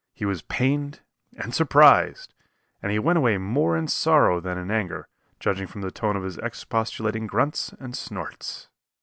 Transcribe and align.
He 0.15 0.25
was 0.25 0.41
pained 0.41 1.01
and 1.37 1.53
surprised, 1.53 2.33
and 2.81 2.91
he 2.91 2.97
went 2.97 3.19
away 3.19 3.37
more 3.37 3.77
in 3.77 3.87
sorrow 3.87 4.39
than 4.39 4.57
in 4.57 4.71
anger, 4.71 5.07
judging 5.39 5.67
from 5.67 5.81
the 5.81 5.91
tone 5.91 6.15
of 6.15 6.23
his 6.23 6.39
expostulating 6.39 7.27
grunts 7.27 7.71
and 7.79 7.95
snorts. 7.95 8.67